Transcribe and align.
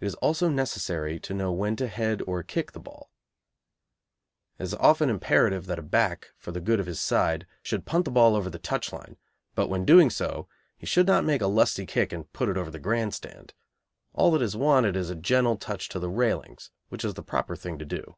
It 0.00 0.06
is 0.06 0.16
also 0.16 0.48
necessary 0.48 1.20
to 1.20 1.32
know 1.32 1.52
when 1.52 1.76
to 1.76 1.86
head 1.86 2.20
or 2.26 2.42
kick 2.42 2.72
the 2.72 2.80
ball. 2.80 3.12
It 4.58 4.64
is 4.64 4.74
often 4.74 5.08
imperative 5.08 5.66
that 5.66 5.78
a 5.78 5.82
back, 5.82 6.32
for 6.36 6.50
the 6.50 6.60
good 6.60 6.80
of 6.80 6.86
his 6.86 6.98
side, 7.00 7.46
should 7.62 7.86
punt 7.86 8.06
the 8.06 8.10
ball 8.10 8.34
over 8.34 8.50
the 8.50 8.58
touch 8.58 8.92
line, 8.92 9.16
but 9.54 9.68
when 9.68 9.84
doing 9.84 10.10
so 10.10 10.48
he 10.76 10.84
should 10.86 11.06
not 11.06 11.24
make 11.24 11.42
a 11.42 11.46
lusty 11.46 11.86
kick 11.86 12.12
and 12.12 12.32
put 12.32 12.48
it 12.48 12.56
over 12.56 12.72
the 12.72 12.80
grand 12.80 13.14
stand. 13.14 13.54
All 14.14 14.32
that 14.32 14.42
is 14.42 14.56
wanted 14.56 14.96
is 14.96 15.10
a 15.10 15.14
gentle 15.14 15.56
touch 15.56 15.88
to 15.90 16.00
the 16.00 16.10
railings, 16.10 16.72
which 16.88 17.04
is 17.04 17.14
the 17.14 17.22
proper 17.22 17.54
thing 17.54 17.78
to 17.78 17.84
do. 17.84 18.16